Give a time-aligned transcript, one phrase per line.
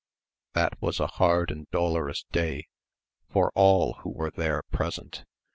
[0.53, 2.65] That was a hard and dolorous day
[3.29, 5.25] for all who were there present!